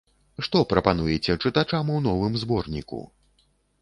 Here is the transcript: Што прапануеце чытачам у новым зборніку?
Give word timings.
Што 0.45 0.61
прапануеце 0.71 1.35
чытачам 1.43 1.91
у 1.99 1.99
новым 2.07 2.33
зборніку? 2.45 3.03